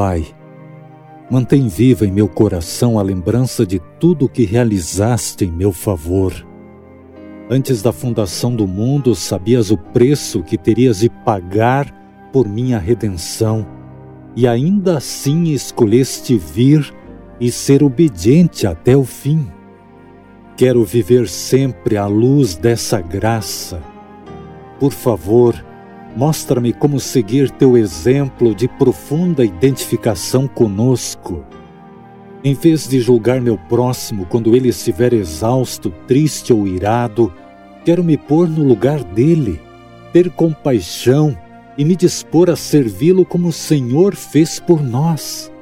[0.00, 0.24] Pai,
[1.30, 6.32] mantém viva em meu coração a lembrança de tudo o que realizaste em meu favor.
[7.50, 11.92] Antes da fundação do mundo, sabias o preço que terias de pagar
[12.32, 13.66] por minha redenção,
[14.34, 16.94] e ainda assim escolheste vir
[17.38, 19.46] e ser obediente até o fim.
[20.56, 23.82] Quero viver sempre à luz dessa graça.
[24.78, 25.62] Por favor,
[26.16, 31.44] Mostra-me como seguir teu exemplo de profunda identificação conosco.
[32.42, 37.32] Em vez de julgar meu próximo quando ele estiver exausto, triste ou irado,
[37.84, 39.60] quero me pôr no lugar dele,
[40.12, 41.36] ter compaixão
[41.78, 45.52] e me dispor a servi-lo como o Senhor fez por nós.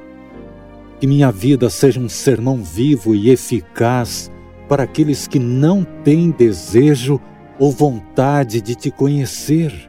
[0.99, 4.31] Que minha vida seja um sermão vivo e eficaz
[4.67, 7.21] para aqueles que não têm desejo
[7.59, 9.88] ou vontade de te conhecer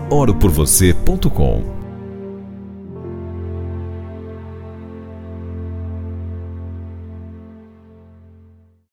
[0.11, 1.80] oroporvocê.com